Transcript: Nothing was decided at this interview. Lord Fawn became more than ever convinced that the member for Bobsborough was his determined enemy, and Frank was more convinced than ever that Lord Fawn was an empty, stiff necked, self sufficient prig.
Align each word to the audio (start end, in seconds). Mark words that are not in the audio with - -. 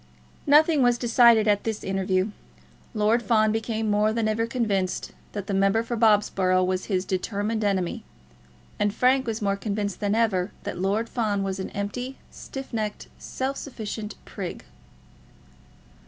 Nothing 0.47 0.81
was 0.81 0.97
decided 0.97 1.47
at 1.47 1.63
this 1.63 1.83
interview. 1.83 2.31
Lord 2.95 3.21
Fawn 3.21 3.51
became 3.51 3.87
more 3.87 4.11
than 4.11 4.27
ever 4.27 4.47
convinced 4.47 5.11
that 5.33 5.45
the 5.45 5.53
member 5.53 5.83
for 5.83 5.95
Bobsborough 5.95 6.63
was 6.65 6.85
his 6.85 7.05
determined 7.05 7.63
enemy, 7.63 8.03
and 8.79 8.95
Frank 8.95 9.27
was 9.27 9.43
more 9.43 9.55
convinced 9.55 9.99
than 9.99 10.15
ever 10.15 10.51
that 10.63 10.79
Lord 10.79 11.07
Fawn 11.07 11.43
was 11.43 11.59
an 11.59 11.69
empty, 11.69 12.17
stiff 12.31 12.73
necked, 12.73 13.09
self 13.19 13.57
sufficient 13.57 14.15
prig. 14.25 14.63